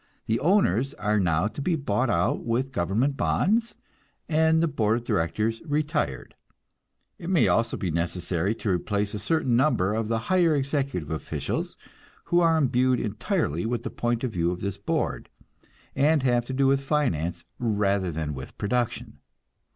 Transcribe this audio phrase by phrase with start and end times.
[0.25, 3.75] The owners are now to be bought out with government bonds,
[4.27, 6.33] and the board of directors retired.
[7.19, 11.77] It may also be necessary to replace a certain number of the higher executive officials,
[12.23, 15.29] who are imbued entirely with the point of view of this board,
[15.95, 19.19] and have to do with finance, rather than with production.